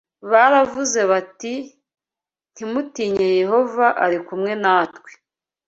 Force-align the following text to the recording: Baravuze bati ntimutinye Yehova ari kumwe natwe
Baravuze 0.31 0.99
bati 1.11 1.53
ntimutinye 2.53 3.27
Yehova 3.41 3.85
ari 4.05 4.17
kumwe 4.27 4.51
natwe 4.63 5.11